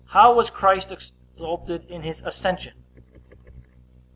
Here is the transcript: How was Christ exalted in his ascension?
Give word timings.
How 0.07 0.33
was 0.33 0.49
Christ 0.49 0.91
exalted 0.91 1.85
in 1.85 2.01
his 2.01 2.21
ascension? 2.23 2.73